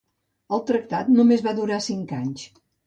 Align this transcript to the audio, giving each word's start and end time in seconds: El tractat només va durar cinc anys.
El 0.57 0.63
tractat 0.71 1.13
només 1.19 1.47
va 1.51 1.57
durar 1.63 1.81
cinc 1.91 2.19
anys. 2.25 2.51